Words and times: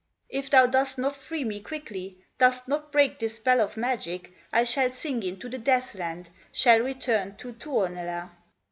If 0.29 0.49
thou 0.49 0.65
dost 0.65 0.97
not 0.97 1.15
free 1.15 1.43
me 1.43 1.59
quickly, 1.59 2.17
Dost 2.39 2.67
not 2.67 2.91
break 2.91 3.19
this 3.19 3.35
spell 3.35 3.61
of 3.61 3.77
magic, 3.77 4.33
I 4.51 4.63
shall 4.63 4.91
sink 4.91 5.23
into 5.23 5.47
the 5.47 5.59
Death 5.59 5.93
land, 5.93 6.31
Shall 6.51 6.79
return 6.79 7.35
to 7.35 7.53
Tuonela." 7.53 8.31